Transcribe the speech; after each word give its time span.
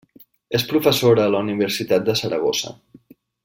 És 0.59 0.63
professora 0.71 1.27
a 1.27 1.33
la 1.35 1.43
Universitat 1.47 2.09
de 2.09 2.19
Saragossa. 2.23 2.75